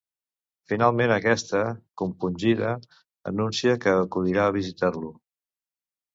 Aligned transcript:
Finalment 0.69 1.11
aquesta, 1.15 1.61
compungida, 2.03 2.73
anuncia 3.33 3.77
que 3.85 3.95
acudirà 4.01 4.49
a 4.49 4.57
visitar-lo. 4.59 5.15